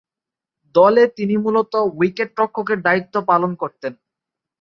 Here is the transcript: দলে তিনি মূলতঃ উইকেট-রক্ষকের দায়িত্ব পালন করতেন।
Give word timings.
দলে 0.75 1.03
তিনি 1.17 1.35
মূলতঃ 1.37 1.75
উইকেট-রক্ষকের 1.97 2.79
দায়িত্ব 2.81 3.15
পালন 3.27 3.51
করতেন। 3.55 3.93